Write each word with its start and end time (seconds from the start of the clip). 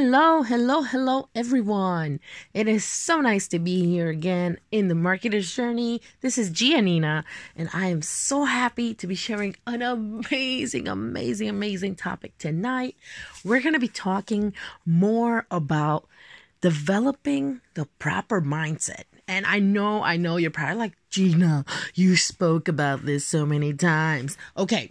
Hello, 0.00 0.42
hello, 0.42 0.82
hello, 0.82 1.28
everyone. 1.34 2.20
It 2.54 2.68
is 2.68 2.84
so 2.84 3.20
nice 3.20 3.48
to 3.48 3.58
be 3.58 3.84
here 3.84 4.08
again 4.08 4.60
in 4.70 4.86
the 4.86 4.94
Marketer's 4.94 5.52
Journey. 5.52 6.00
This 6.20 6.38
is 6.38 6.52
Giannina, 6.52 7.24
and 7.56 7.68
I 7.74 7.88
am 7.88 8.02
so 8.02 8.44
happy 8.44 8.94
to 8.94 9.08
be 9.08 9.16
sharing 9.16 9.56
an 9.66 9.82
amazing, 9.82 10.86
amazing, 10.86 11.48
amazing 11.48 11.96
topic 11.96 12.38
tonight. 12.38 12.94
We're 13.42 13.60
going 13.60 13.72
to 13.72 13.80
be 13.80 13.88
talking 13.88 14.54
more 14.86 15.46
about 15.50 16.06
developing 16.60 17.60
the 17.74 17.86
proper 17.98 18.40
mindset. 18.40 19.02
And 19.26 19.44
I 19.46 19.58
know, 19.58 20.04
I 20.04 20.16
know 20.16 20.36
you're 20.36 20.52
probably 20.52 20.76
like, 20.76 20.92
Gina, 21.10 21.64
you 21.94 22.14
spoke 22.14 22.68
about 22.68 23.04
this 23.04 23.26
so 23.26 23.44
many 23.44 23.74
times. 23.74 24.38
Okay, 24.56 24.90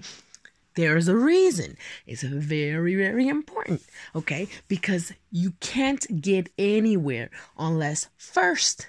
there's 0.77 1.07
a 1.07 1.15
reason. 1.15 1.75
It's 2.05 2.21
very, 2.21 2.95
very 2.95 3.27
important, 3.27 3.81
okay? 4.15 4.47
Because 4.67 5.11
you 5.31 5.53
can't 5.59 6.21
get 6.21 6.49
anywhere 6.57 7.31
unless 7.57 8.07
first, 8.15 8.87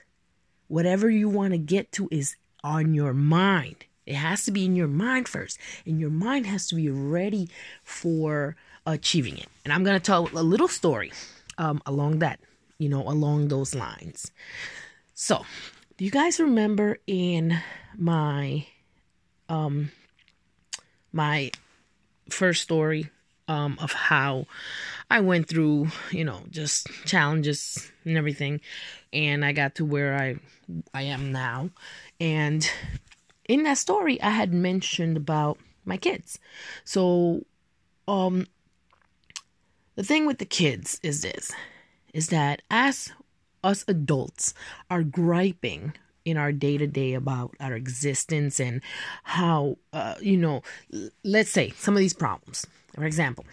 whatever 0.69 1.09
you 1.09 1.31
want 1.31 1.53
to 1.53 1.59
get 1.59 1.91
to 1.93 2.07
is 2.13 2.37
on 2.63 2.93
your 2.93 3.15
mind. 3.15 3.87
It 4.05 4.17
has 4.17 4.45
to 4.45 4.51
be 4.51 4.67
in 4.67 4.77
your 4.77 4.87
mind 4.87 5.29
first, 5.29 5.59
and 5.87 5.99
your 5.99 6.11
mind 6.11 6.45
has 6.45 6.69
to 6.69 6.75
be 6.75 6.91
ready 6.91 7.49
for 7.83 8.55
achieving 8.85 9.39
it. 9.39 9.49
And 9.65 9.73
I'm 9.73 9.83
going 9.83 9.97
to 9.97 10.05
tell 10.05 10.29
a 10.35 10.43
little 10.43 10.69
story 10.69 11.11
um, 11.57 11.81
along 11.87 12.19
that, 12.19 12.39
you 12.79 12.91
know, 12.91 13.03
along 13.09 13.49
those 13.49 13.75
lines. 13.75 14.31
So, 15.15 15.47
do 15.97 16.05
you 16.05 16.11
guys 16.11 16.39
remember 16.39 16.99
in 17.07 17.59
my 17.97 18.67
um 19.49 19.91
my 21.13 21.51
first 22.31 22.63
story 22.63 23.11
um, 23.49 23.79
of 23.81 23.93
how 23.93 24.47
I 25.11 25.21
went 25.21 25.49
through, 25.49 25.89
you 26.11 26.25
know, 26.25 26.43
just 26.51 26.87
challenges 27.07 27.91
and 28.05 28.17
everything, 28.17 28.61
and 29.13 29.45
I 29.45 29.53
got 29.53 29.77
to 29.77 29.85
where 29.85 30.17
I 30.17 30.37
I 30.93 31.03
am 31.03 31.33
now. 31.33 31.71
And 32.21 32.71
in 33.49 33.63
that 33.63 33.79
story, 33.79 34.21
I 34.21 34.31
had 34.31 34.53
mentioned 34.53 35.17
about 35.17 35.59
my 35.85 35.97
kids. 35.97 36.39
So, 36.85 37.45
um, 38.07 38.47
the 39.95 40.05
thing 40.05 40.27
with 40.27 40.39
the 40.39 40.45
kids 40.45 41.01
is 41.03 41.23
this: 41.23 41.51
is 42.13 42.29
that 42.29 42.63
as 42.71 43.13
us 43.65 43.85
adults 43.89 44.55
are 44.91 45.03
griping 45.03 45.95
in 46.31 46.37
our 46.37 46.53
day 46.53 46.79
to 46.79 46.87
day 46.87 47.15
about 47.15 47.55
our 47.61 47.75
existence 47.75 48.61
and 48.61 48.81
how, 49.25 49.77
uh, 49.93 50.15
you 50.21 50.37
know, 50.37 50.63
let's 51.25 51.51
say 51.51 51.71
some 51.71 51.95
of 51.95 52.01
these 52.01 52.15
problems. 52.15 52.67
For 52.95 53.05
example, 53.05 53.45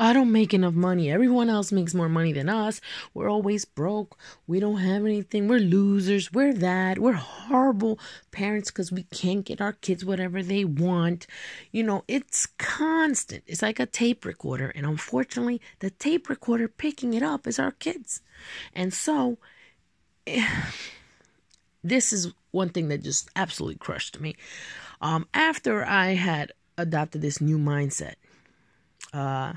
I 0.00 0.12
don't 0.12 0.30
make 0.30 0.54
enough 0.54 0.74
money. 0.74 1.10
Everyone 1.10 1.50
else 1.50 1.72
makes 1.72 1.92
more 1.92 2.08
money 2.08 2.32
than 2.32 2.48
us. 2.48 2.80
We're 3.14 3.28
always 3.28 3.64
broke. 3.64 4.16
We 4.46 4.60
don't 4.60 4.76
have 4.76 5.04
anything. 5.04 5.48
We're 5.48 5.58
losers. 5.58 6.32
We're 6.32 6.52
that. 6.54 7.00
We're 7.00 7.14
horrible 7.14 7.98
parents 8.30 8.70
because 8.70 8.92
we 8.92 9.02
can't 9.04 9.44
get 9.44 9.60
our 9.60 9.72
kids 9.72 10.04
whatever 10.04 10.40
they 10.40 10.64
want. 10.64 11.26
You 11.72 11.82
know, 11.82 12.04
it's 12.06 12.46
constant. 12.58 13.42
It's 13.48 13.62
like 13.62 13.80
a 13.80 13.86
tape 13.86 14.24
recorder. 14.24 14.68
And 14.68 14.86
unfortunately, 14.86 15.60
the 15.80 15.90
tape 15.90 16.28
recorder 16.28 16.68
picking 16.68 17.12
it 17.14 17.22
up 17.24 17.48
is 17.48 17.58
our 17.58 17.72
kids. 17.72 18.20
And 18.72 18.94
so, 18.94 19.38
this 21.82 22.12
is 22.12 22.32
one 22.50 22.70
thing 22.70 22.88
that 22.88 23.02
just 23.02 23.30
absolutely 23.36 23.76
crushed 23.76 24.20
me. 24.20 24.36
Um, 25.00 25.26
after 25.32 25.84
I 25.84 26.14
had 26.14 26.52
adopted 26.76 27.22
this 27.22 27.40
new 27.40 27.58
mindset, 27.58 28.14
uh, 29.12 29.54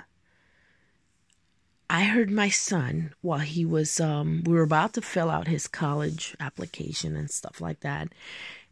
I 1.90 2.04
heard 2.04 2.32
my 2.32 2.50
son 2.50 3.14
while 3.22 3.40
he 3.40 3.66
was 3.66 4.00
um, 4.00 4.44
we 4.46 4.54
were 4.54 4.62
about 4.62 4.94
to 4.94 5.02
fill 5.02 5.30
out 5.30 5.48
his 5.48 5.68
college 5.68 6.36
application 6.40 7.16
and 7.16 7.30
stuff 7.30 7.60
like 7.60 7.82
that, 7.82 8.10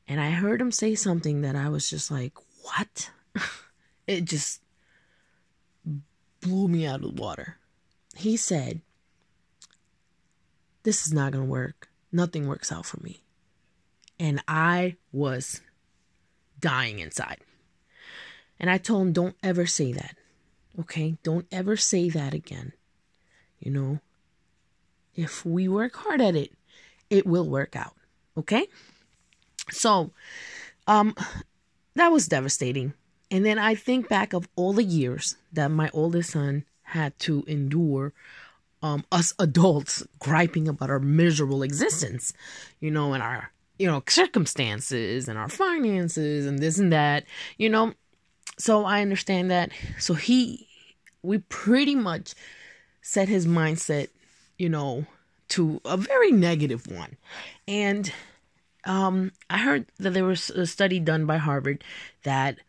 and 0.08 0.22
I 0.22 0.30
heard 0.30 0.62
him 0.62 0.72
say 0.72 0.96
something 0.96 1.42
that 1.42 1.56
I 1.56 1.68
was 1.68 1.90
just 1.90 2.10
like, 2.12 2.34
"What?" 2.62 3.12
it 4.08 4.24
just 4.24 4.62
blew 6.40 6.70
me 6.70 6.86
out 6.86 7.04
of 7.04 7.16
the 7.16 7.22
water. 7.22 7.58
He 8.16 8.38
said, 8.38 8.80
"This 10.84 11.06
is 11.06 11.12
not 11.12 11.34
gonna 11.34 11.44
work. 11.44 11.90
Nothing 12.14 12.48
works 12.48 12.72
out 12.72 12.86
for 12.86 13.04
me." 13.04 13.22
And 14.20 14.44
I 14.48 14.98
was 15.12 15.62
dying 16.60 17.00
inside. 17.00 17.38
And 18.60 18.70
I 18.70 18.78
told 18.78 19.04
him, 19.04 19.14
don't 19.14 19.36
ever 19.42 19.66
say 19.66 19.94
that. 19.94 20.16
Okay? 20.80 21.18
Don't 21.24 21.48
ever 21.52 21.78
say 21.78 22.10
that 22.10 22.34
again. 22.34 22.74
You 23.60 23.72
know, 23.72 24.00
if 25.16 25.46
we 25.46 25.68
work 25.68 25.96
hard 25.96 26.22
at 26.22 26.36
it, 26.36 26.52
it 27.10 27.26
will 27.26 27.48
work 27.48 27.76
out. 27.76 27.96
Okay? 28.38 28.68
So, 29.72 30.12
um, 30.88 31.16
that 31.96 32.12
was 32.12 32.28
devastating. 32.28 32.94
And 33.32 33.46
then 33.46 33.60
I 33.60 33.76
think 33.76 34.10
back 34.10 34.34
of 34.34 34.48
all 34.56 34.74
the 34.74 34.84
years 34.84 35.36
that 35.54 35.70
my 35.70 35.90
oldest 35.94 36.32
son 36.32 36.66
had 36.84 37.18
to 37.20 37.44
endure 37.48 38.14
um, 38.82 39.06
us 39.12 39.34
adults 39.38 40.04
griping 40.20 40.68
about 40.68 40.90
our 40.90 41.00
miserable 41.00 41.64
existence, 41.64 42.34
you 42.80 42.90
know, 42.90 43.14
and 43.14 43.22
our 43.22 43.52
you 43.80 43.88
know, 43.88 44.04
circumstances 44.08 45.28
and 45.28 45.40
our 45.40 45.50
finances 45.50 46.46
and 46.46 46.60
this 46.60 46.78
and 46.78 46.94
that, 46.94 47.26
you 47.58 47.70
know. 47.70 47.94
So 48.58 48.84
I 48.86 49.02
understand 49.02 49.50
that. 49.50 49.72
So 49.98 50.14
he, 50.14 50.68
we 51.24 51.40
pretty 51.40 51.96
much 51.96 52.36
set 53.02 53.30
his 53.30 53.48
mindset, 53.48 54.10
you 54.58 54.70
know, 54.70 55.06
to 55.50 55.82
a 55.86 55.98
very 55.98 56.32
negative 56.32 56.86
one. 56.88 57.16
And 57.68 58.12
um, 58.84 59.32
I 59.50 59.60
heard 59.60 59.86
that 59.98 60.12
there 60.12 60.26
was 60.26 60.50
a 60.50 60.66
study 60.66 61.00
done 61.00 61.26
by 61.26 61.38
Harvard 61.38 61.84
that 62.24 62.60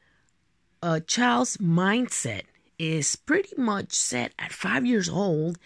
a 0.82 1.00
child's 1.00 1.56
mindset 1.59 2.42
is 2.78 3.16
pretty 3.16 3.54
much 3.56 3.92
set 3.92 4.32
at 4.38 4.53
five 4.53 4.87
years 4.87 5.09
old 5.09 5.59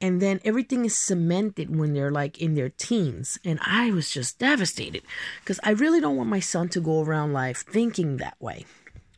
and 0.00 0.20
then 0.20 0.40
everything 0.44 0.84
is 0.84 0.96
cemented 0.96 1.74
when 1.74 1.94
they're 1.94 2.10
like 2.10 2.38
in 2.40 2.54
their 2.54 2.68
teens. 2.68 3.38
And 3.44 3.58
i 3.62 3.90
was 3.90 4.10
just 4.10 4.38
devastated 4.38 5.02
because 5.40 5.60
i 5.62 5.70
really 5.70 6.00
don't 6.00 6.16
want 6.16 6.30
my 6.30 6.40
son 6.40 6.68
to 6.70 6.80
go 6.80 7.02
around 7.02 7.32
life 7.32 7.64
thinking 7.66 8.18
that 8.18 8.36
way 8.40 8.66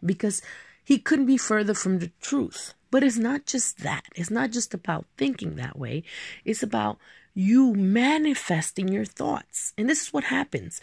because 0.05 0.43
he 0.89 0.99
couldn't 0.99 1.27
be 1.27 1.37
further 1.37 1.75
from 1.75 1.99
the 1.99 2.11
truth. 2.21 2.73
But 2.91 3.03
it's 3.03 3.19
not 3.19 3.45
just 3.45 3.81
that. 3.81 4.05
It's 4.15 4.31
not 4.31 4.51
just 4.51 4.73
about 4.73 5.05
thinking 5.19 5.57
that 5.57 5.79
way. 5.79 6.03
It's 6.47 6.63
about 6.63 6.99
you 7.35 7.75
manifesting 7.75 8.89
your 8.89 9.05
thoughts. 9.05 9.75
And 9.77 9.87
this 9.87 10.01
is 10.01 10.13
what 10.15 10.25
happens. 10.25 10.81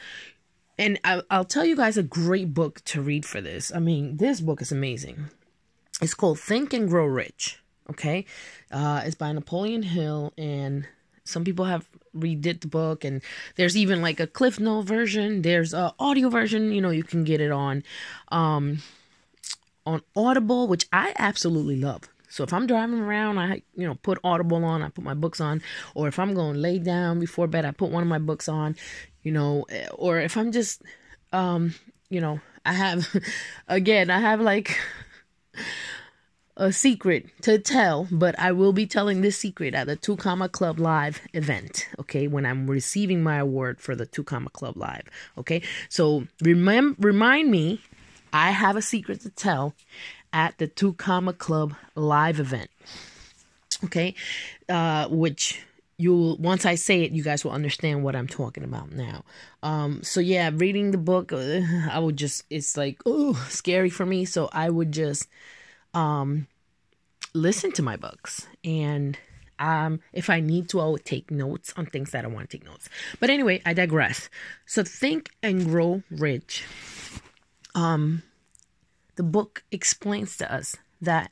And 0.78 1.00
I'll 1.04 1.46
tell 1.46 1.66
you 1.66 1.76
guys 1.76 1.98
a 1.98 2.04
great 2.04 2.54
book 2.54 2.82
to 2.86 3.02
read 3.02 3.26
for 3.26 3.42
this. 3.42 3.72
I 3.74 3.80
mean, 3.80 4.18
this 4.18 4.42
book 4.42 4.62
is 4.62 4.72
amazing. 4.72 5.32
It's 6.00 6.14
called 6.14 6.40
Think 6.40 6.74
and 6.74 6.88
Grow 6.88 7.06
Rich 7.06 7.60
Okay, 7.90 8.26
uh, 8.72 9.04
it's 9.06 9.16
by 9.16 9.32
Napoleon 9.32 9.84
Hill, 9.84 10.34
and 10.38 10.88
some 11.24 11.44
people 11.44 11.66
have 11.66 11.88
redid 12.18 12.62
the 12.62 12.68
book, 12.68 13.04
and 13.04 13.22
there's 13.58 13.78
even 13.78 14.02
like 14.02 14.20
a 14.20 14.28
Cliff 14.28 14.60
Note 14.60 14.84
version. 14.84 15.44
There's 15.44 15.74
a 15.74 15.94
audio 16.00 16.30
version. 16.30 16.72
You 16.72 16.82
know, 16.82 16.90
you 16.90 17.04
can 17.04 17.24
get 17.24 17.42
it 17.42 17.52
on, 17.52 17.84
um, 18.30 18.80
on 19.86 20.02
Audible, 20.16 20.68
which 20.68 20.88
I 20.92 21.14
absolutely 21.20 21.80
love. 21.80 22.10
So 22.28 22.44
if 22.44 22.52
I'm 22.52 22.68
driving 22.68 23.00
around, 23.00 23.38
I 23.38 23.62
you 23.76 23.88
know 23.88 23.96
put 23.96 24.20
Audible 24.24 24.66
on, 24.66 24.82
I 24.82 24.90
put 24.90 25.04
my 25.04 25.14
books 25.14 25.40
on, 25.40 25.62
or 25.94 26.08
if 26.08 26.18
I'm 26.18 26.34
going 26.34 26.56
to 26.56 26.60
lay 26.60 26.80
down 26.80 27.20
before 27.20 27.48
bed, 27.48 27.66
I 27.66 27.72
put 27.72 27.92
one 27.92 28.02
of 28.02 28.10
my 28.10 28.20
books 28.20 28.50
on, 28.50 28.76
you 29.22 29.32
know, 29.32 29.66
or 29.94 30.20
if 30.20 30.36
I'm 30.38 30.52
just, 30.52 30.82
um, 31.32 31.76
you 32.10 32.20
know, 32.20 32.40
I 32.66 32.74
have, 32.74 33.08
again, 33.68 34.10
I 34.10 34.20
have 34.20 34.42
like 34.42 34.78
a 36.58 36.72
secret 36.72 37.26
to 37.42 37.60
tell, 37.60 38.08
but 38.10 38.38
I 38.40 38.52
will 38.54 38.72
be 38.72 38.86
telling 38.86 39.22
this 39.22 39.38
secret 39.38 39.74
at 39.74 39.88
the 39.88 39.96
Two 39.96 40.16
Comma 40.16 40.48
Club 40.48 40.80
Live 40.80 41.22
event, 41.34 41.88
okay, 42.00 42.28
when 42.28 42.46
I'm 42.46 42.70
receiving 42.70 43.22
my 43.22 43.38
award 43.38 43.82
for 43.82 43.96
the 43.96 44.06
Two 44.06 44.24
Comma 44.24 44.50
Club 44.50 44.78
Live, 44.78 45.04
okay? 45.38 45.62
So 45.90 46.28
remember, 46.42 46.96
remind 47.00 47.52
me, 47.52 47.82
I 48.32 48.52
have 48.52 48.76
a 48.76 48.82
secret 48.82 49.22
to 49.22 49.30
tell 49.30 49.74
at 50.32 50.58
the 50.58 50.68
Two 50.68 50.94
Comma 50.94 51.34
Club 51.34 51.74
Live 51.96 52.40
event, 52.40 52.70
okay? 53.84 54.16
Uh, 54.70 55.08
which 55.10 55.62
you'll 55.98 56.38
once 56.38 56.66
I 56.66 56.76
say 56.76 57.04
it, 57.04 57.12
you 57.12 57.24
guys 57.24 57.44
will 57.44 57.52
understand 57.52 58.04
what 58.04 58.16
I'm 58.16 58.28
talking 58.28 58.64
about 58.64 58.92
now. 58.92 59.24
Um, 59.62 60.04
so 60.04 60.20
yeah, 60.20 60.52
reading 60.54 60.92
the 60.92 60.98
book, 60.98 61.34
uh, 61.34 61.62
I 61.92 62.00
would 62.00 62.18
just 62.18 62.44
it's 62.50 62.78
like 62.78 63.02
oh 63.06 63.34
scary 63.50 63.90
for 63.90 64.06
me, 64.06 64.24
so 64.24 64.50
I 64.52 64.70
would 64.70 64.92
just 64.92 65.28
um, 65.94 66.48
listen 67.36 67.72
to 67.74 67.84
my 67.84 67.98
books 67.98 68.48
and 68.64 69.18
um, 69.60 70.02
if 70.12 70.30
I 70.30 70.42
need 70.42 70.68
to, 70.70 70.82
I 70.82 70.86
will 70.86 70.98
take 70.98 71.32
notes 71.32 71.74
on 71.78 71.86
things 71.86 72.12
that 72.12 72.26
I 72.26 72.28
want 72.28 72.50
to 72.50 72.58
take 72.58 72.66
notes. 72.66 72.90
But 73.20 73.30
anyway, 73.30 73.62
I 73.66 73.74
digress. 73.74 74.30
So 74.66 74.84
think 74.84 75.32
and 75.42 75.66
grow 75.66 76.04
rich. 76.12 76.66
Um, 77.74 78.24
the 79.16 79.24
book 79.24 79.64
explains 79.72 80.38
to 80.38 80.54
us 80.54 80.76
that 81.02 81.32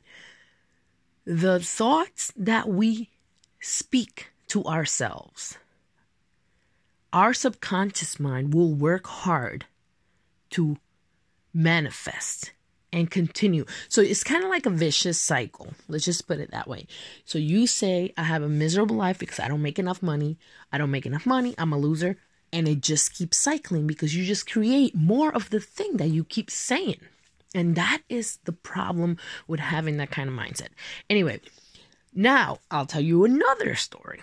the 1.26 1.60
thoughts 1.60 2.32
that 2.36 2.68
we 2.68 3.10
speak 3.60 4.30
to 4.48 4.64
ourselves, 4.64 5.58
our 7.12 7.34
subconscious 7.34 8.18
mind 8.18 8.54
will 8.54 8.72
work 8.72 9.06
hard 9.06 9.66
to 10.50 10.78
manifest 11.52 12.53
and 12.94 13.10
continue. 13.10 13.64
So 13.88 14.00
it's 14.00 14.22
kind 14.22 14.44
of 14.44 14.50
like 14.50 14.66
a 14.66 14.70
vicious 14.70 15.20
cycle. 15.20 15.74
Let's 15.88 16.04
just 16.04 16.28
put 16.28 16.38
it 16.38 16.52
that 16.52 16.68
way. 16.68 16.86
So 17.24 17.38
you 17.38 17.66
say, 17.66 18.14
I 18.16 18.22
have 18.22 18.44
a 18.44 18.48
miserable 18.48 18.94
life 18.94 19.18
because 19.18 19.40
I 19.40 19.48
don't 19.48 19.62
make 19.62 19.80
enough 19.80 20.00
money. 20.00 20.38
I 20.72 20.78
don't 20.78 20.92
make 20.92 21.04
enough 21.04 21.26
money. 21.26 21.56
I'm 21.58 21.72
a 21.72 21.78
loser. 21.78 22.16
And 22.52 22.68
it 22.68 22.80
just 22.80 23.12
keeps 23.12 23.36
cycling 23.36 23.88
because 23.88 24.14
you 24.14 24.24
just 24.24 24.48
create 24.48 24.94
more 24.94 25.34
of 25.34 25.50
the 25.50 25.58
thing 25.58 25.96
that 25.96 26.06
you 26.06 26.22
keep 26.22 26.52
saying. 26.52 27.00
And 27.52 27.74
that 27.74 28.02
is 28.08 28.38
the 28.44 28.52
problem 28.52 29.18
with 29.48 29.58
having 29.58 29.96
that 29.96 30.12
kind 30.12 30.28
of 30.28 30.36
mindset. 30.36 30.68
Anyway, 31.10 31.40
now 32.14 32.58
I'll 32.70 32.86
tell 32.86 33.00
you 33.00 33.24
another 33.24 33.74
story. 33.74 34.20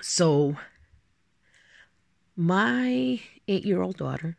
So, 0.00 0.56
my 2.36 3.20
eight 3.48 3.64
year 3.64 3.82
old 3.82 3.96
daughter, 3.96 4.36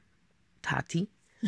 Tati, 0.62 1.10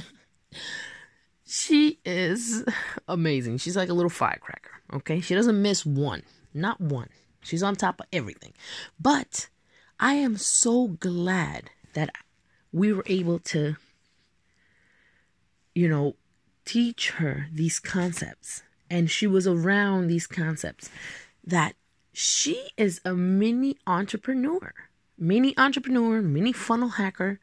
she 1.49 1.99
is 2.05 2.63
amazing. 3.07 3.57
She's 3.57 3.75
like 3.75 3.89
a 3.89 3.93
little 3.93 4.09
firecracker, 4.09 4.71
okay? 4.93 5.19
She 5.19 5.35
doesn't 5.35 5.61
miss 5.61 5.85
one, 5.85 6.23
not 6.53 6.79
one. 6.79 7.09
She's 7.41 7.63
on 7.63 7.75
top 7.75 7.99
of 7.99 8.07
everything. 8.13 8.53
But 8.99 9.49
I 9.99 10.13
am 10.13 10.37
so 10.37 10.87
glad 10.87 11.71
that 11.93 12.09
we 12.71 12.93
were 12.93 13.03
able 13.07 13.39
to, 13.39 13.75
you 15.73 15.89
know, 15.89 16.15
teach 16.65 17.11
her 17.11 17.47
these 17.51 17.79
concepts 17.79 18.61
and 18.89 19.09
she 19.09 19.27
was 19.27 19.47
around 19.47 20.07
these 20.07 20.27
concepts 20.27 20.89
that 21.43 21.75
she 22.13 22.69
is 22.77 23.01
a 23.05 23.13
mini 23.13 23.77
entrepreneur, 23.87 24.73
mini 25.17 25.57
entrepreneur, 25.57 26.21
mini 26.21 26.51
funnel 26.51 26.89
hacker. 26.89 27.39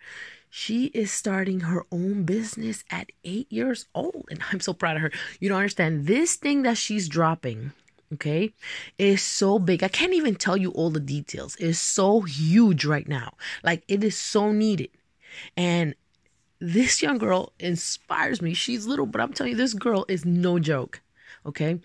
She 0.58 0.86
is 0.94 1.12
starting 1.12 1.60
her 1.60 1.84
own 1.92 2.22
business 2.22 2.82
at 2.90 3.12
eight 3.24 3.52
years 3.52 3.84
old. 3.94 4.24
And 4.30 4.40
I'm 4.50 4.60
so 4.60 4.72
proud 4.72 4.96
of 4.96 5.02
her. 5.02 5.12
You 5.38 5.50
don't 5.50 5.58
understand. 5.58 6.06
This 6.06 6.36
thing 6.36 6.62
that 6.62 6.78
she's 6.78 7.10
dropping, 7.10 7.72
okay, 8.14 8.54
is 8.96 9.20
so 9.20 9.58
big. 9.58 9.82
I 9.82 9.88
can't 9.88 10.14
even 10.14 10.34
tell 10.34 10.56
you 10.56 10.70
all 10.70 10.88
the 10.88 10.98
details. 10.98 11.56
It's 11.60 11.78
so 11.78 12.22
huge 12.22 12.86
right 12.86 13.06
now. 13.06 13.34
Like, 13.62 13.84
it 13.86 14.02
is 14.02 14.16
so 14.16 14.50
needed. 14.50 14.88
And 15.58 15.94
this 16.58 17.02
young 17.02 17.18
girl 17.18 17.52
inspires 17.60 18.40
me. 18.40 18.54
She's 18.54 18.86
little, 18.86 19.04
but 19.04 19.20
I'm 19.20 19.34
telling 19.34 19.52
you, 19.52 19.58
this 19.58 19.74
girl 19.74 20.06
is 20.08 20.24
no 20.24 20.58
joke. 20.58 21.02
Okay. 21.44 21.80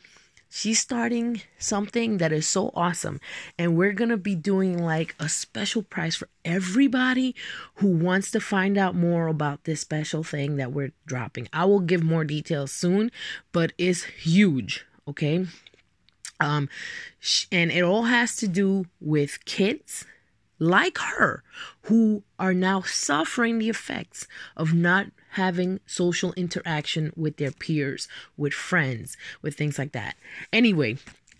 She's 0.53 0.81
starting 0.81 1.41
something 1.57 2.17
that 2.17 2.33
is 2.33 2.45
so 2.45 2.71
awesome. 2.75 3.21
And 3.57 3.77
we're 3.77 3.93
going 3.93 4.09
to 4.09 4.17
be 4.17 4.35
doing 4.35 4.77
like 4.83 5.15
a 5.17 5.29
special 5.29 5.81
price 5.81 6.17
for 6.17 6.27
everybody 6.43 7.33
who 7.75 7.87
wants 7.87 8.31
to 8.31 8.41
find 8.41 8.77
out 8.77 8.93
more 8.93 9.27
about 9.27 9.63
this 9.63 9.79
special 9.79 10.23
thing 10.23 10.57
that 10.57 10.73
we're 10.73 10.91
dropping. 11.05 11.47
I 11.53 11.63
will 11.63 11.79
give 11.79 12.03
more 12.03 12.25
details 12.25 12.73
soon, 12.73 13.11
but 13.53 13.71
it's 13.77 14.03
huge. 14.03 14.85
Okay. 15.07 15.47
Um, 16.41 16.67
and 17.49 17.71
it 17.71 17.83
all 17.83 18.03
has 18.03 18.35
to 18.37 18.47
do 18.49 18.87
with 18.99 19.45
kids 19.45 20.03
like 20.61 20.99
her 20.99 21.43
who 21.83 22.21
are 22.37 22.53
now 22.53 22.81
suffering 22.81 23.57
the 23.57 23.67
effects 23.67 24.27
of 24.55 24.75
not 24.75 25.07
having 25.31 25.79
social 25.87 26.33
interaction 26.33 27.11
with 27.15 27.37
their 27.37 27.51
peers, 27.51 28.07
with 28.37 28.53
friends, 28.53 29.17
with 29.41 29.55
things 29.55 29.79
like 29.79 29.91
that. 29.93 30.15
Anyway, 30.53 30.97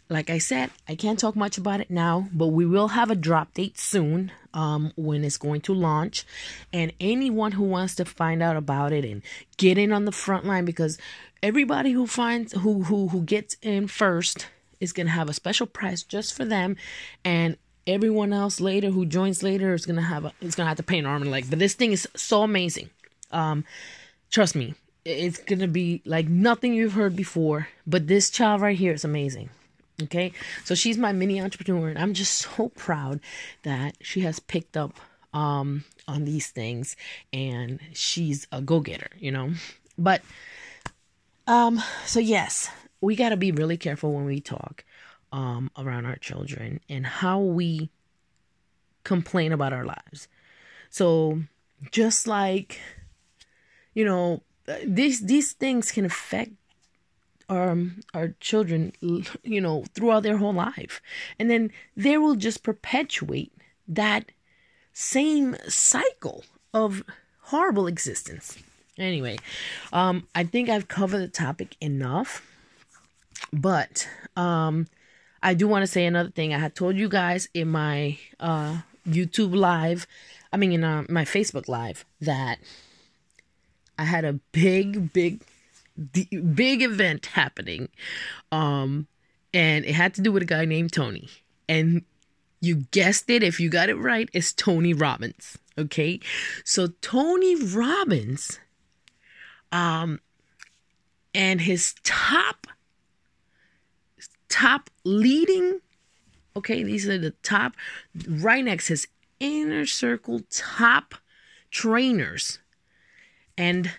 like 0.10 0.32
I 0.32 0.40
said, 0.40 0.72
I 0.90 0.96
can't 0.96 1.20
talk 1.20 1.36
much 1.36 1.60
about 1.60 1.82
it 1.82 1.92
now, 1.92 2.30
but 2.34 2.48
we 2.48 2.66
will 2.66 2.90
have 2.90 3.12
a 3.12 3.16
drop 3.16 3.54
date 3.54 3.80
soon 3.80 4.32
um, 4.56 4.92
when 4.96 5.24
it's 5.24 5.38
going 5.38 5.62
to 5.62 5.74
launch. 5.74 6.26
And 6.74 6.92
anyone 7.00 7.52
who 7.52 7.64
wants 7.64 7.94
to 7.96 8.06
find 8.06 8.42
out 8.42 8.58
about 8.58 8.92
it 8.92 9.06
and 9.06 9.22
get 9.58 9.78
in 9.78 9.94
on 9.94 10.06
the 10.06 10.12
front 10.12 10.46
line, 10.46 10.66
because 10.66 10.98
everybody 11.44 11.92
who 11.92 12.08
finds 12.08 12.54
who 12.54 12.84
who 12.84 13.10
who 13.10 13.22
gets 13.22 13.56
in 13.62 13.88
first 13.88 14.48
is 14.80 14.94
gonna 14.94 15.12
have 15.12 15.30
a 15.30 15.34
special 15.34 15.68
price 15.68 16.02
just 16.02 16.34
for 16.34 16.44
them, 16.44 16.76
and 17.24 17.56
everyone 17.92 18.34
else 18.34 18.60
later 18.60 18.90
who 18.90 19.06
joins 19.06 19.44
later 19.44 19.74
is 19.74 19.86
gonna 19.86 20.02
have 20.02 20.26
a, 20.26 20.34
is 20.42 20.56
gonna 20.56 20.70
have 20.70 20.78
to 20.78 20.84
pay 20.84 21.00
an 21.00 21.06
arm 21.06 21.22
and 21.22 21.32
leg. 21.32 21.46
But 21.50 21.60
this 21.60 21.74
thing 21.74 21.92
is 21.92 22.08
so 22.16 22.44
amazing. 22.44 22.90
Um, 23.32 23.66
trust 24.30 24.56
me, 24.56 24.74
it's 25.06 25.38
gonna 25.40 25.68
be 25.68 26.02
like 26.06 26.28
nothing 26.28 26.74
you've 26.74 26.94
heard 26.94 27.16
before. 27.16 27.68
But 27.86 28.08
this 28.08 28.30
child 28.30 28.62
right 28.62 28.78
here 28.78 28.94
is 28.94 29.04
amazing. 29.04 29.50
Okay, 30.04 30.32
so 30.64 30.74
she's 30.74 30.98
my 30.98 31.12
mini 31.12 31.40
entrepreneur, 31.40 31.90
and 31.90 32.00
I'm 32.00 32.14
just 32.14 32.34
so 32.34 32.70
proud 32.70 33.20
that 33.64 33.96
she 34.02 34.22
has 34.22 34.40
picked 34.40 34.76
up 34.76 35.00
um 35.34 35.84
on 36.08 36.26
these 36.26 36.48
things, 36.48 36.96
and 37.32 37.80
she's 37.94 38.48
a 38.52 38.62
go 38.62 38.80
getter. 38.80 39.10
You 39.20 39.32
know, 39.32 39.52
but 39.98 40.22
um, 41.48 41.82
so 42.06 42.20
yes, 42.20 42.70
we 43.02 43.16
got 43.16 43.30
to 43.30 43.38
be 43.38 43.52
really 43.52 43.78
careful 43.78 44.14
when 44.14 44.26
we 44.26 44.40
talk 44.40 44.84
um, 45.32 45.72
around 45.78 46.06
our 46.06 46.18
children 46.18 46.80
and 46.90 47.06
how 47.06 47.40
we 47.40 47.90
complain 49.04 49.52
about 49.52 49.74
our 49.74 49.86
lives. 49.86 50.28
So, 50.90 51.44
just 51.92 52.28
like, 52.28 52.80
you 53.94 54.06
know, 54.06 54.42
these 54.86 55.22
these 55.22 55.54
things 55.54 55.92
can 55.92 56.06
affect 56.06 56.52
our 57.50 57.78
our 58.14 58.36
children, 58.40 58.94
you 59.44 59.62
know, 59.62 59.86
throughout 59.94 60.24
their 60.24 60.38
whole 60.38 60.54
life, 60.54 61.02
and 61.40 61.50
then 61.50 61.72
they 61.96 62.18
will 62.18 62.36
just 62.36 62.64
perpetuate 62.64 63.54
that 63.88 64.32
same 64.94 65.56
cycle 65.68 66.44
of 66.74 67.04
horrible 67.44 67.88
existence. 67.88 68.58
Anyway, 68.98 69.38
um, 69.94 70.28
I 70.36 70.44
think 70.44 70.70
I've 70.70 70.88
covered 70.88 71.20
the 71.20 71.28
topic 71.28 71.76
enough, 71.82 72.46
but 73.52 74.08
um 74.36 74.88
I 75.44 75.54
do 75.54 75.68
want 75.68 75.84
to 75.84 75.88
say 75.88 76.06
another 76.06 76.30
thing. 76.30 76.54
I 76.54 76.60
had 76.60 76.76
told 76.76 76.96
you 76.96 77.10
guys 77.10 77.50
in 77.54 77.68
my 77.68 78.18
uh, 78.40 78.82
YouTube 79.08 79.56
live, 79.56 80.06
I 80.54 80.58
mean, 80.58 80.72
in 80.72 80.84
uh, 80.84 81.06
my 81.10 81.26
Facebook 81.26 81.68
live, 81.68 82.06
that 82.20 82.60
I 83.98 84.04
had 84.04 84.26
a 84.26 84.34
big, 84.52 85.14
big, 85.14 85.42
big 86.12 86.82
event 86.82 87.28
happening. 87.28 87.90
Um, 88.52 89.08
and 89.54 89.86
it 89.86 89.94
had 89.94 90.14
to 90.16 90.22
do 90.22 90.32
with 90.32 90.44
a 90.44 90.48
guy 90.48 90.66
named 90.66 90.94
Tony. 90.94 91.30
And 91.68 92.04
you 92.62 92.86
guessed 92.92 93.30
it, 93.30 93.44
if 93.44 93.60
you 93.60 93.70
got 93.70 93.90
it 93.90 93.96
right, 93.96 94.30
it's 94.34 94.54
Tony 94.54 94.94
Robbins. 94.94 95.58
Okay. 95.78 96.20
So, 96.64 96.88
Tony 97.02 97.56
Robbins, 97.56 98.60
um, 99.72 100.20
and 101.34 101.62
his 101.62 101.96
top 102.04 102.68
top 104.62 104.90
leading, 105.04 105.82
okay, 106.56 106.84
these 106.84 107.08
are 107.08 107.18
the 107.18 107.32
top, 107.42 107.76
right 108.28 108.64
next 108.64 108.88
his 108.88 109.08
inner 109.40 109.86
circle 109.86 110.42
top 110.50 111.16
trainers. 111.72 112.60
And 113.58 113.92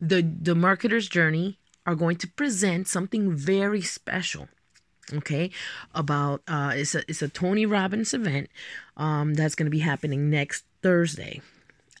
the 0.00 0.22
the 0.22 0.54
marketer's 0.54 1.08
journey 1.08 1.58
are 1.86 1.94
going 1.94 2.16
to 2.16 2.28
present 2.28 2.88
something 2.88 3.32
very 3.32 3.82
special 3.82 4.48
okay 5.12 5.50
about 5.94 6.40
uh 6.48 6.72
it's 6.74 6.94
a 6.94 7.02
it's 7.08 7.20
a 7.20 7.28
tony 7.28 7.66
robbins 7.66 8.14
event 8.14 8.48
um 8.96 9.34
that's 9.34 9.54
going 9.54 9.66
to 9.66 9.70
be 9.70 9.80
happening 9.80 10.30
next 10.30 10.64
thursday 10.82 11.42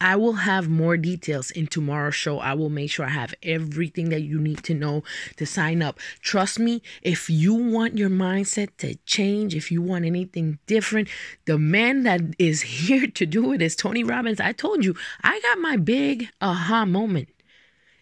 I 0.04 0.16
will 0.16 0.34
have 0.34 0.68
more 0.68 0.98
details 0.98 1.50
in 1.50 1.66
tomorrow's 1.66 2.14
show. 2.14 2.38
I 2.38 2.52
will 2.52 2.68
make 2.68 2.90
sure 2.90 3.06
I 3.06 3.08
have 3.08 3.34
everything 3.42 4.10
that 4.10 4.20
you 4.20 4.38
need 4.38 4.62
to 4.64 4.74
know 4.74 5.02
to 5.36 5.46
sign 5.46 5.80
up. 5.80 5.98
Trust 6.20 6.58
me, 6.58 6.82
if 7.00 7.30
you 7.30 7.54
want 7.54 7.96
your 7.96 8.10
mindset 8.10 8.68
to 8.78 8.96
change, 9.06 9.54
if 9.54 9.72
you 9.72 9.80
want 9.80 10.04
anything 10.04 10.58
different, 10.66 11.08
the 11.46 11.56
man 11.56 12.02
that 12.02 12.20
is 12.38 12.60
here 12.84 13.06
to 13.06 13.24
do 13.24 13.54
it 13.54 13.62
is 13.62 13.74
Tony 13.74 14.04
Robbins. 14.04 14.40
I 14.40 14.52
told 14.52 14.84
you, 14.84 14.94
I 15.22 15.40
got 15.40 15.58
my 15.58 15.78
big 15.78 16.28
aha 16.38 16.84
moment. 16.84 17.30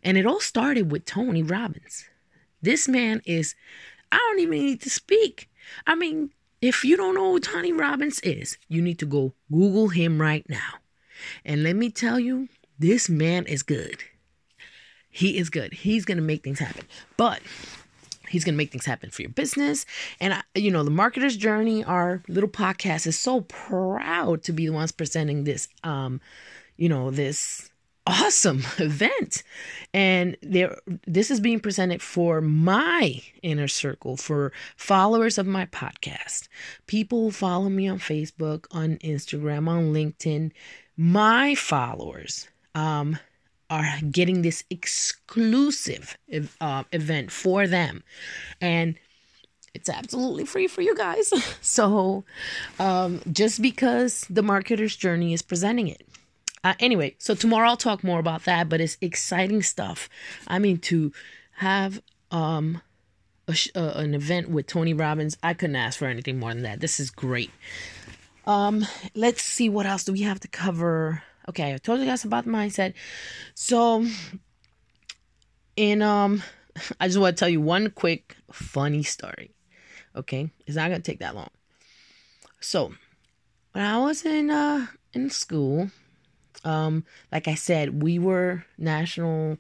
And 0.03 0.19
it 0.19 0.27
all 0.27 0.41
started 0.41 0.91
with 0.91 1.05
Tony 1.05 1.45
Robbins. 1.45 2.07
This 2.61 2.89
man 2.89 3.23
is, 3.27 3.55
I 4.11 4.17
don't 4.17 4.41
even 4.41 4.59
need 4.59 4.81
to 4.81 4.91
speak. 4.91 5.49
I 5.87 5.95
mean, 5.95 6.31
if 6.61 6.85
you 6.85 6.97
don't 6.97 7.15
know 7.15 7.31
who 7.31 7.39
Tony 7.39 7.73
Robbins 7.73 8.19
is, 8.23 8.59
you 8.67 8.83
need 8.83 8.99
to 8.99 9.07
go 9.07 9.35
Google 9.53 9.91
him 9.91 10.21
right 10.21 10.45
now. 10.51 10.82
And 11.45 11.63
let 11.63 11.77
me 11.77 11.91
tell 11.91 12.19
you, 12.19 12.49
this 12.79 13.09
man 13.09 13.47
is 13.47 13.63
good. 13.63 14.03
He 15.11 15.39
is 15.39 15.51
good. 15.51 15.73
He's 15.73 16.05
going 16.05 16.19
to 16.19 16.23
make 16.23 16.43
things 16.43 16.59
happen. 16.59 16.87
But 17.17 17.41
he's 18.29 18.45
going 18.45 18.55
to 18.55 18.59
make 18.59 18.73
things 18.73 18.87
happen 18.87 19.11
for 19.11 19.23
your 19.23 19.31
business. 19.31 19.85
And, 20.21 20.35
I, 20.35 20.43
you 20.55 20.71
know, 20.71 20.83
the 20.83 20.91
Marketer's 20.91 21.37
Journey, 21.37 21.85
our 21.85 22.23
little 22.29 22.49
podcast, 22.49 23.07
is 23.07 23.19
so 23.19 23.43
proud 23.43 24.43
to 24.45 24.53
be 24.53 24.67
the 24.67 24.73
ones 24.73 24.91
presenting 24.91 25.45
this, 25.45 25.69
um, 25.85 26.21
you 26.77 26.89
know, 26.89 27.11
this 27.11 27.71
awesome 28.07 28.63
event 28.79 29.45
and 29.95 30.37
there 30.43 30.77
this 31.07 31.31
is 31.31 31.39
being 31.39 31.61
presented 31.61 32.03
for 32.03 32.41
my 32.41 33.23
inner 33.43 33.69
circle 33.69 34.17
for 34.17 34.53
followers 34.77 35.39
of 35.39 35.47
my 35.47 35.65
podcast 35.67 36.49
people 36.89 37.31
follow 37.31 37.69
me 37.69 37.87
on 37.87 38.01
facebook 38.01 38.67
on 38.73 38.97
instagram 38.99 39.69
on 39.69 39.93
linkedin 39.93 40.51
my 40.97 41.55
followers 41.55 42.49
um 42.75 43.19
are 43.71 43.99
getting 44.11 44.43
this 44.43 44.65
exclusive 44.69 46.19
uh, 46.61 46.85
event 46.93 47.31
for 47.31 47.67
them 47.67 48.03
and 48.61 48.97
it's 49.75 49.89
absolutely 49.89 50.45
free 50.45 50.67
for 50.67 50.83
you 50.83 50.95
guys 50.95 51.33
so 51.63 52.25
um 52.79 53.21
just 53.33 53.63
because 53.63 54.27
the 54.29 54.43
marketer's 54.43 54.97
journey 54.97 55.33
is 55.33 55.43
presenting 55.43 55.89
it 55.89 56.07
uh, 56.65 56.75
anyway, 56.79 57.15
so 57.19 57.35
tomorrow 57.35 57.71
I'll 57.71 57.77
talk 57.77 58.05
more 58.05 58.21
about 58.21 58.45
that, 58.45 58.69
but 58.69 58.81
it's 58.81 58.97
exciting 59.01 59.63
stuff. 59.63 60.09
I 60.47 60.59
mean, 60.59 60.79
to 60.79 61.13
have 61.57 62.03
um 62.31 62.81
a, 63.49 63.57
uh, 63.75 63.99
an 63.99 64.15
event 64.15 64.49
with 64.49 64.69
Tony 64.69 64.95
Robbins, 64.95 65.37
I 65.43 65.55
couldn't 65.55 65.77
ask 65.77 65.99
for 65.99 66.07
anything 66.07 66.39
more 66.39 66.55
than 66.55 66.63
that. 66.63 66.81
This 66.81 67.01
is 67.01 67.11
great. 67.11 67.51
Um, 68.47 68.87
let's 69.15 69.43
see 69.43 69.69
what 69.69 69.87
else 69.87 70.05
do 70.05 70.13
we 70.13 70.23
have 70.23 70.41
to 70.41 70.49
cover. 70.49 71.23
Okay, 71.49 71.75
I 71.75 71.79
told 71.79 72.01
you 72.01 72.07
guys 72.07 72.25
about 72.25 72.47
mindset. 72.47 72.95
So, 73.55 74.07
and 75.77 76.03
um, 76.03 76.43
I 77.01 77.09
just 77.09 77.19
want 77.19 77.37
to 77.37 77.41
tell 77.41 77.49
you 77.49 77.61
one 77.61 77.91
quick 77.91 78.37
funny 78.51 79.03
story. 79.03 79.51
Okay, 80.15 80.51
it's 80.67 80.77
not 80.77 80.91
gonna 80.91 81.01
take 81.01 81.21
that 81.21 81.35
long. 81.35 81.51
So, 82.61 82.93
when 83.73 83.85
I 83.85 83.99
was 83.99 84.25
in 84.25 84.51
uh 84.51 84.87
in 85.15 85.31
school, 85.31 85.91
um, 86.65 87.05
like 87.31 87.49
I 87.49 87.55
said, 87.55 88.03
we 88.03 88.19
were 88.19 88.65
national 88.79 89.59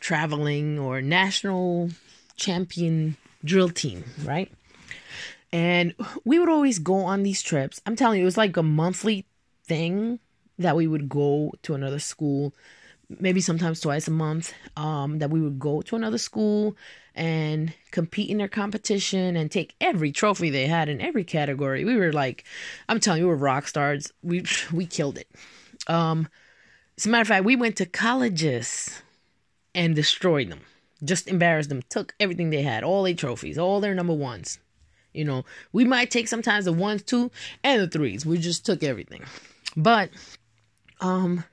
traveling 0.00 0.78
or 0.78 1.00
national 1.00 1.90
champion 2.36 3.16
drill 3.44 3.70
team, 3.70 4.04
right? 4.24 4.52
And 5.54 5.94
we 6.24 6.40
would 6.40 6.48
always 6.48 6.80
go 6.80 6.96
on 6.96 7.22
these 7.22 7.40
trips. 7.40 7.80
I'm 7.86 7.94
telling 7.94 8.18
you, 8.18 8.24
it 8.24 8.26
was 8.26 8.36
like 8.36 8.56
a 8.56 8.62
monthly 8.64 9.24
thing 9.68 10.18
that 10.58 10.74
we 10.74 10.88
would 10.88 11.08
go 11.08 11.52
to 11.62 11.74
another 11.74 12.00
school, 12.00 12.52
maybe 13.20 13.40
sometimes 13.40 13.78
twice 13.78 14.08
a 14.08 14.10
month, 14.10 14.52
um, 14.76 15.20
that 15.20 15.30
we 15.30 15.40
would 15.40 15.60
go 15.60 15.80
to 15.82 15.94
another 15.94 16.18
school 16.18 16.76
and 17.14 17.72
compete 17.92 18.30
in 18.30 18.38
their 18.38 18.48
competition 18.48 19.36
and 19.36 19.48
take 19.48 19.76
every 19.80 20.10
trophy 20.10 20.50
they 20.50 20.66
had 20.66 20.88
in 20.88 21.00
every 21.00 21.22
category. 21.22 21.84
We 21.84 21.94
were 21.94 22.12
like, 22.12 22.42
I'm 22.88 22.98
telling 22.98 23.20
you, 23.20 23.26
we 23.26 23.30
were 23.30 23.36
rock 23.36 23.68
stars. 23.68 24.12
We 24.24 24.42
we 24.72 24.86
killed 24.86 25.18
it. 25.18 25.28
Um, 25.86 26.26
as 26.98 27.06
a 27.06 27.08
matter 27.08 27.22
of 27.22 27.28
fact, 27.28 27.44
we 27.44 27.54
went 27.54 27.76
to 27.76 27.86
colleges 27.86 29.02
and 29.72 29.94
destroyed 29.94 30.50
them. 30.50 30.62
Just 31.04 31.28
embarrassed 31.28 31.68
them. 31.68 31.82
Took 31.90 32.12
everything 32.18 32.50
they 32.50 32.62
had, 32.62 32.82
all 32.82 33.04
their 33.04 33.14
trophies, 33.14 33.56
all 33.56 33.78
their 33.78 33.94
number 33.94 34.14
ones. 34.14 34.58
You 35.14 35.24
know, 35.24 35.44
we 35.72 35.84
might 35.84 36.10
take 36.10 36.28
sometimes 36.28 36.64
the 36.64 36.72
ones, 36.72 37.02
two, 37.02 37.30
and 37.62 37.80
the 37.80 37.88
threes. 37.88 38.26
We 38.26 38.38
just 38.38 38.66
took 38.66 38.82
everything. 38.82 39.22
But, 39.76 40.10
um, 41.00 41.44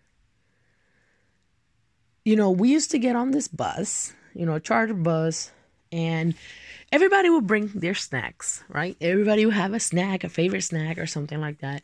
you 2.25 2.35
know, 2.35 2.51
we 2.51 2.69
used 2.69 2.91
to 2.91 2.99
get 2.99 3.15
on 3.15 3.31
this 3.31 3.47
bus, 3.47 4.13
you 4.33 4.45
know, 4.45 4.55
a 4.55 4.59
charter 4.59 4.93
bus, 4.93 5.51
and 5.91 6.35
everybody 6.91 7.29
would 7.29 7.47
bring 7.47 7.67
their 7.67 7.95
snacks, 7.95 8.63
right? 8.67 8.97
Everybody 8.99 9.45
would 9.45 9.55
have 9.55 9.73
a 9.73 9.79
snack, 9.79 10.23
a 10.23 10.29
favorite 10.29 10.63
snack, 10.63 10.97
or 10.97 11.05
something 11.05 11.39
like 11.39 11.59
that. 11.59 11.83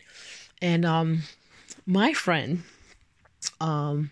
And 0.61 0.85
um, 0.85 1.21
my 1.85 2.13
friend, 2.13 2.63
um 3.61 4.11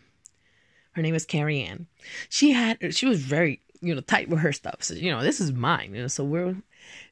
her 0.95 1.01
name 1.01 1.15
is 1.15 1.25
Carrie 1.25 1.61
Ann. 1.61 1.87
She 2.29 2.51
had 2.51 2.95
she 2.95 3.05
was 3.05 3.21
very, 3.21 3.59
you 3.85 3.95
know, 3.95 4.01
tight 4.01 4.29
with 4.29 4.39
her 4.39 4.51
stuff. 4.51 4.83
So, 4.83 4.95
you 4.95 5.11
know, 5.11 5.21
this 5.21 5.39
is 5.39 5.51
mine, 5.51 5.93
you 5.93 6.01
know, 6.01 6.07
so 6.07 6.23
we're 6.23 6.55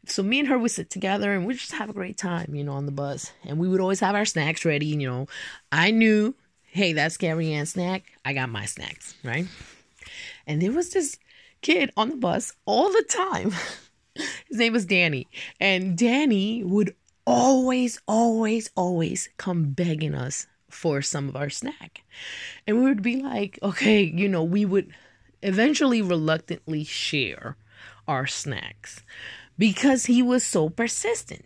so 0.06 0.24
me 0.24 0.39
and 0.39 0.48
her 0.48 0.58
would 0.58 0.72
sit 0.72 0.89
together 0.89 1.34
and 1.34 1.46
we 1.46 1.53
just 1.53 1.72
have 1.74 1.89
a 1.89 1.94
great 1.94 2.18
time, 2.18 2.53
you 2.56 2.63
know, 2.63 2.74
on 2.74 2.86
the 2.86 2.92
bus. 2.92 3.32
And 3.46 3.58
we 3.58 3.68
would 3.68 3.82
always 3.82 4.00
have 4.00 4.15
our 4.15 4.25
snacks 4.25 4.65
ready, 4.65 4.88
you 4.88 5.08
know. 5.08 5.27
I 5.72 5.92
knew, 5.92 6.36
hey, 6.63 6.94
that's 6.94 7.18
Carrie 7.18 7.53
Ann's 7.53 7.72
snack. 7.72 8.03
I 8.25 8.34
got 8.34 8.50
my 8.50 8.65
snacks, 8.65 9.15
right? 9.24 9.48
And 10.46 10.62
there 10.62 10.72
was 10.72 10.92
this 10.92 11.18
kid 11.62 11.92
on 11.96 12.10
the 12.10 12.15
bus 12.18 12.53
all 12.65 12.92
the 12.92 13.06
time. 13.08 13.51
His 14.15 14.58
name 14.58 14.74
was 14.74 14.86
Danny. 14.86 15.27
And 15.60 15.98
Danny 15.98 16.63
would 16.63 16.96
always, 17.25 18.00
always, 18.08 18.70
always 18.75 19.30
come 19.38 19.72
begging 19.72 20.13
us 20.13 20.48
for 20.70 21.01
some 21.01 21.30
of 21.30 21.36
our 21.36 21.50
snack. 21.50 22.03
And 22.68 22.77
we 22.77 22.84
would 22.84 23.01
be 23.01 23.22
like, 23.22 23.60
okay, 23.63 24.03
you 24.03 24.27
know, 24.27 24.44
we 24.44 24.65
would 24.65 24.94
eventually 25.44 26.02
reluctantly 26.02 26.84
share 26.84 27.58
our 28.08 28.28
snacks 28.28 29.04
because 29.58 30.06
he 30.06 30.22
was 30.22 30.44
so 30.44 30.70
persistent. 30.70 31.46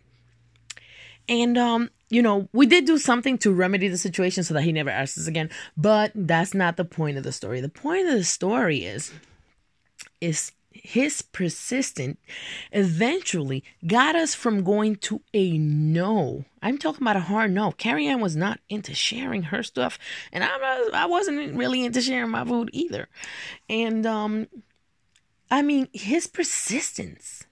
And 1.30 1.58
um, 1.58 1.90
you 2.10 2.22
know, 2.22 2.48
we 2.54 2.66
did 2.66 2.86
do 2.86 2.98
something 2.98 3.38
to 3.40 3.52
remedy 3.52 3.88
the 3.88 3.98
situation 3.98 4.44
so 4.44 4.54
that 4.54 4.64
he 4.64 4.72
never 4.72 4.90
asked 4.90 5.18
us 5.18 5.28
again, 5.28 5.50
but 5.76 6.12
that's 6.16 6.54
not 6.54 6.78
the 6.78 6.86
point 6.86 7.18
of 7.18 7.24
the 7.24 7.32
story. 7.32 7.60
The 7.60 7.70
point 7.70 8.08
of 8.08 8.14
the 8.14 8.24
story 8.24 8.86
is 8.86 9.12
is 10.22 10.52
his 10.88 11.22
persistence 11.22 12.18
eventually 12.72 13.62
got 13.86 14.16
us 14.16 14.34
from 14.34 14.64
going 14.64 14.96
to 14.96 15.22
a 15.34 15.58
no. 15.58 16.46
I'm 16.62 16.78
talking 16.78 17.04
about 17.04 17.18
a 17.18 17.20
hard 17.20 17.52
no. 17.52 17.74
Carrie 17.74 18.08
Ann 18.08 18.22
was 18.22 18.38
not 18.38 18.62
into 18.70 18.96
sharing 18.96 19.44
her 19.44 19.64
stuff, 19.64 20.00
and 20.32 20.46
I'm 20.46 20.62
I 20.94 21.06
wasn't 21.06 21.56
really 21.56 21.84
into 21.84 22.00
sharing 22.00 22.32
my 22.32 22.46
food 22.46 22.70
either. 22.72 23.10
And 23.68 24.06
um, 24.06 24.48
I 25.52 25.62
mean, 25.62 25.90
his 25.92 26.26
persistence 26.26 27.44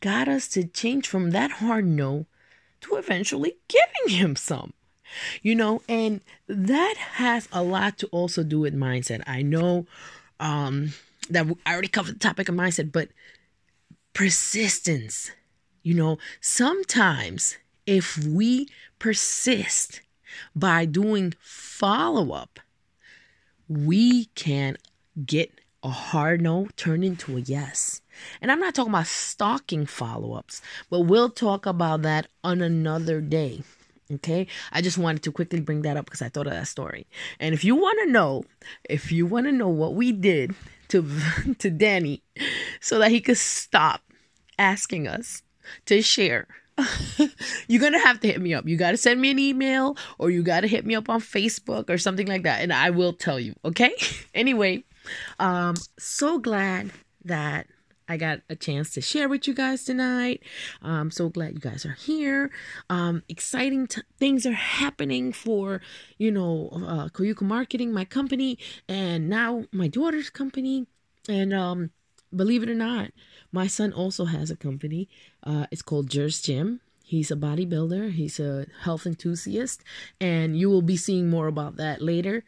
got 0.00 0.28
us 0.28 0.46
to 0.50 0.62
change 0.62 1.08
from 1.08 1.32
that 1.32 1.50
hard 1.50 1.84
no 1.84 2.26
to 2.82 2.94
eventually 2.94 3.56
giving 3.66 4.16
him 4.16 4.36
some. 4.36 4.74
You 5.42 5.56
know, 5.56 5.82
and 5.88 6.20
that 6.46 6.94
has 7.14 7.48
a 7.50 7.64
lot 7.64 7.98
to 7.98 8.06
also 8.08 8.44
do 8.44 8.60
with 8.60 8.76
mindset. 8.76 9.24
I 9.26 9.42
know 9.42 9.86
um 10.38 10.92
that 11.30 11.46
I 11.66 11.72
already 11.72 11.88
covered 11.88 12.16
the 12.16 12.18
topic 12.18 12.48
of 12.48 12.54
mindset, 12.54 12.92
but 12.92 13.08
persistence. 14.12 15.30
You 15.82 15.94
know, 15.94 16.18
sometimes 16.40 17.58
if 17.86 18.16
we 18.24 18.68
persist 18.98 20.00
by 20.56 20.86
doing 20.86 21.34
follow 21.40 22.32
up, 22.32 22.58
we 23.68 24.26
can 24.34 24.76
get 25.24 25.60
a 25.82 25.90
hard 25.90 26.40
no 26.40 26.68
turned 26.76 27.04
into 27.04 27.36
a 27.36 27.40
yes. 27.40 28.00
And 28.40 28.50
I'm 28.50 28.60
not 28.60 28.74
talking 28.74 28.92
about 28.92 29.06
stalking 29.06 29.84
follow 29.84 30.32
ups, 30.32 30.62
but 30.88 31.00
we'll 31.00 31.28
talk 31.28 31.66
about 31.66 32.02
that 32.02 32.28
on 32.42 32.62
another 32.62 33.20
day. 33.20 33.62
Okay, 34.12 34.46
I 34.70 34.82
just 34.82 34.98
wanted 34.98 35.22
to 35.22 35.32
quickly 35.32 35.60
bring 35.60 35.82
that 35.82 35.96
up 35.96 36.04
because 36.04 36.22
I 36.22 36.28
thought 36.28 36.46
of 36.46 36.52
that 36.52 36.68
story. 36.68 37.06
And 37.40 37.54
if 37.54 37.64
you 37.64 37.74
want 37.74 37.98
to 38.04 38.12
know, 38.12 38.44
if 38.88 39.10
you 39.10 39.26
want 39.26 39.46
to 39.46 39.52
know 39.52 39.68
what 39.68 39.94
we 39.94 40.12
did 40.12 40.54
to 40.88 41.08
to 41.58 41.70
Danny 41.70 42.22
so 42.80 42.98
that 42.98 43.10
he 43.10 43.20
could 43.20 43.38
stop 43.38 44.02
asking 44.58 45.08
us 45.08 45.42
to 45.86 46.02
share. 46.02 46.46
You're 47.68 47.80
gonna 47.80 48.00
have 48.00 48.20
to 48.20 48.26
hit 48.26 48.40
me 48.40 48.52
up. 48.54 48.66
You 48.66 48.76
gotta 48.76 48.96
send 48.96 49.20
me 49.20 49.30
an 49.30 49.38
email 49.38 49.96
or 50.18 50.30
you 50.30 50.42
gotta 50.42 50.66
hit 50.66 50.84
me 50.84 50.94
up 50.94 51.08
on 51.08 51.20
Facebook 51.20 51.88
or 51.88 51.98
something 51.98 52.26
like 52.26 52.42
that, 52.42 52.62
and 52.62 52.72
I 52.72 52.90
will 52.90 53.12
tell 53.12 53.38
you. 53.38 53.54
Okay. 53.64 53.94
anyway, 54.34 54.84
um, 55.38 55.76
so 55.98 56.38
glad 56.38 56.90
that 57.24 57.66
I 58.08 58.16
got 58.16 58.40
a 58.50 58.56
chance 58.56 58.92
to 58.94 59.00
share 59.00 59.28
with 59.28 59.48
you 59.48 59.54
guys 59.54 59.84
tonight. 59.84 60.42
I'm 60.82 61.10
so 61.10 61.28
glad 61.28 61.54
you 61.54 61.60
guys 61.60 61.86
are 61.86 61.94
here. 61.94 62.50
Um, 62.90 63.22
exciting 63.28 63.86
t- 63.86 64.02
things 64.18 64.44
are 64.44 64.52
happening 64.52 65.32
for, 65.32 65.80
you 66.18 66.30
know, 66.30 66.68
uh, 66.72 67.08
Koyuko 67.08 67.42
Marketing, 67.42 67.92
my 67.92 68.04
company, 68.04 68.58
and 68.88 69.28
now 69.28 69.64
my 69.72 69.88
daughter's 69.88 70.28
company. 70.28 70.86
And 71.28 71.54
um, 71.54 71.90
believe 72.34 72.62
it 72.62 72.68
or 72.68 72.74
not, 72.74 73.10
my 73.52 73.66
son 73.66 73.92
also 73.92 74.26
has 74.26 74.50
a 74.50 74.56
company. 74.56 75.08
Uh, 75.42 75.66
it's 75.70 75.82
called 75.82 76.10
Jers 76.10 76.42
Gym. 76.42 76.80
He's 77.06 77.30
a 77.30 77.36
bodybuilder. 77.36 78.12
He's 78.12 78.40
a 78.40 78.66
health 78.82 79.06
enthusiast, 79.06 79.82
and 80.20 80.58
you 80.58 80.68
will 80.70 80.82
be 80.82 80.96
seeing 80.96 81.28
more 81.28 81.46
about 81.46 81.76
that 81.76 82.02
later. 82.02 82.44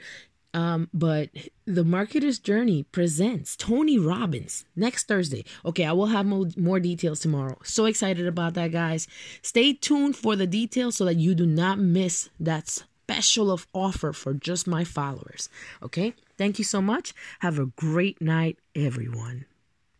Um, 0.57 0.89
but 0.95 1.29
the 1.67 1.85
marketer's 1.85 2.39
journey 2.39 2.85
presents 2.85 3.57
Tony 3.57 3.99
Robbins 3.99 4.65
next 4.75 5.07
Thursday. 5.07 5.45
Okay, 5.67 5.85
I 5.85 5.93
will 5.93 6.07
have 6.07 6.25
more, 6.25 6.47
more 6.57 6.81
details 6.81 7.21
tomorrow. 7.21 7.59
So 7.63 7.85
excited 7.85 8.27
about 8.27 8.55
that, 8.55 8.73
guys. 8.73 9.07
Stay 9.43 9.75
tuned 9.75 10.17
for 10.17 10.35
the 10.35 10.47
details 10.47 10.97
so 10.97 11.05
that 11.05 11.17
you 11.17 11.35
do 11.35 11.45
not 11.45 11.79
miss 11.79 12.31
that 12.41 12.69
special 12.71 13.51
of 13.51 13.67
offer 13.75 14.15
for 14.15 14.33
just 14.33 14.67
my 14.67 14.83
followers. 14.83 15.51
Okay, 15.83 16.15
thank 16.39 16.59
you 16.59 16.65
so 16.65 16.81
much. 16.81 17.13
Have 17.41 17.59
a 17.59 17.67
great 17.67 18.23
night, 18.23 18.59
everyone. 18.75 19.45